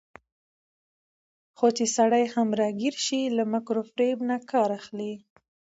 [1.57, 5.13] خو چې سړى هم راګېر شي، له مکر وفرېب نه کار اخلي